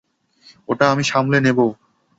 ওটা 0.69 0.85
আমি 0.91 1.03
সামলে 1.03 1.37
নিবো। 1.41 1.67